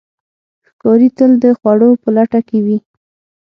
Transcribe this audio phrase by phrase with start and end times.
[0.67, 2.77] ښکاري تل د خوړو په لټه کې وي.